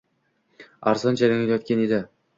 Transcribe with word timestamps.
Azon 0.93 1.19
jaranglayotgan 1.21 1.85
edi 1.87 2.05